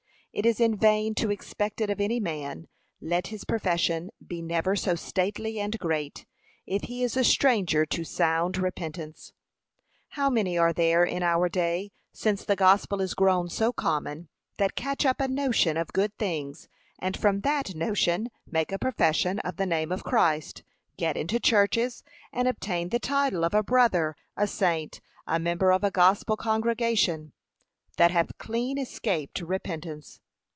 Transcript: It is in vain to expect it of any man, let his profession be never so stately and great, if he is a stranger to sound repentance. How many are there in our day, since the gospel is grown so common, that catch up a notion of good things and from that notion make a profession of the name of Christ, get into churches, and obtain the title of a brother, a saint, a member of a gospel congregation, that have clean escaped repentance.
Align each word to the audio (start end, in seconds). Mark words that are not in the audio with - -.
It 0.33 0.45
is 0.45 0.61
in 0.61 0.77
vain 0.77 1.13
to 1.15 1.29
expect 1.29 1.81
it 1.81 1.89
of 1.89 1.99
any 1.99 2.17
man, 2.21 2.69
let 3.01 3.27
his 3.27 3.43
profession 3.43 4.11
be 4.25 4.41
never 4.41 4.77
so 4.77 4.95
stately 4.95 5.59
and 5.59 5.77
great, 5.77 6.25
if 6.65 6.83
he 6.83 7.03
is 7.03 7.17
a 7.17 7.23
stranger 7.25 7.85
to 7.87 8.05
sound 8.05 8.57
repentance. 8.57 9.33
How 10.11 10.29
many 10.29 10.57
are 10.57 10.71
there 10.71 11.03
in 11.03 11.21
our 11.21 11.49
day, 11.49 11.91
since 12.13 12.45
the 12.45 12.55
gospel 12.55 13.01
is 13.01 13.13
grown 13.13 13.49
so 13.49 13.73
common, 13.73 14.29
that 14.57 14.73
catch 14.75 15.05
up 15.05 15.19
a 15.19 15.27
notion 15.27 15.75
of 15.75 15.89
good 15.91 16.17
things 16.17 16.69
and 16.97 17.17
from 17.17 17.41
that 17.41 17.75
notion 17.75 18.29
make 18.47 18.71
a 18.71 18.79
profession 18.79 19.39
of 19.39 19.57
the 19.57 19.65
name 19.65 19.91
of 19.91 20.05
Christ, 20.05 20.63
get 20.95 21.17
into 21.17 21.41
churches, 21.41 22.05
and 22.31 22.47
obtain 22.47 22.87
the 22.87 22.99
title 22.99 23.43
of 23.43 23.53
a 23.53 23.63
brother, 23.63 24.15
a 24.37 24.47
saint, 24.47 25.01
a 25.27 25.39
member 25.39 25.73
of 25.73 25.83
a 25.83 25.91
gospel 25.91 26.37
congregation, 26.37 27.33
that 27.97 28.09
have 28.09 28.31
clean 28.39 28.77
escaped 28.77 29.41
repentance. 29.41 30.21